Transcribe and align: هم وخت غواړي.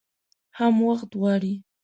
هم 0.57 0.75
وخت 0.87 1.09
غواړي. 1.21 1.53